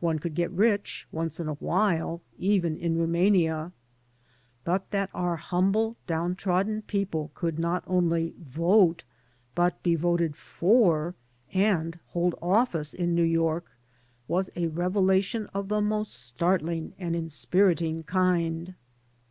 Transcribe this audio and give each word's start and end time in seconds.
One 0.00 0.18
could 0.18 0.34
get 0.34 0.50
rich, 0.50 1.06
once 1.12 1.38
in 1.38 1.46
a 1.46 1.52
while, 1.52 2.22
even 2.38 2.74
in 2.74 2.96
Rumania. 2.96 3.72
But 4.64 4.90
that 4.92 5.10
our 5.12 5.36
humble, 5.36 5.98
downtrodden 6.06 6.80
people 6.86 7.30
could 7.34 7.58
not 7.58 7.84
only 7.86 8.34
vote, 8.38 9.04
but 9.54 9.82
be 9.82 9.94
voted 9.94 10.36
for 10.36 11.14
and 11.52 11.98
hold 12.06 12.34
office 12.40 12.94
in 12.94 13.14
New 13.14 13.22
York, 13.22 13.66
was 14.26 14.48
a 14.56 14.68
revelation 14.68 15.48
of 15.52 15.68
the 15.68 15.82
most 15.82 16.14
startling 16.14 16.94
and 16.98 17.14
inspiriting 17.14 18.04
kind. 18.04 18.74